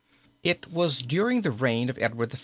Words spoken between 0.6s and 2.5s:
was during the reign of Edward I.